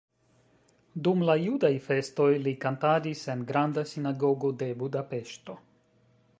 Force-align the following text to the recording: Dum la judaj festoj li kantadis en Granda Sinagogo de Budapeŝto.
Dum 1.07 1.19
la 1.29 1.35
judaj 1.41 1.71
festoj 1.89 2.29
li 2.47 2.55
kantadis 2.65 3.23
en 3.35 3.45
Granda 3.53 3.87
Sinagogo 3.93 4.53
de 4.63 4.75
Budapeŝto. 4.83 5.61